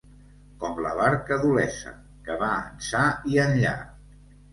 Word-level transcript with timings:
Com 0.61 0.77
la 0.85 0.93
barca 0.99 1.37
d'Olesa, 1.43 1.91
que 2.29 2.37
va 2.45 2.49
ençà 2.71 3.03
i 3.35 3.39
enllà. 3.45 3.75